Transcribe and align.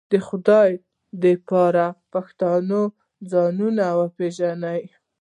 د 0.11 0.13
خدای 0.27 0.69
د 1.23 1.23
پاره 1.47 1.87
پښتنو 2.13 2.81
ځانونه 3.31 3.85
وپېژنئ 3.99 4.81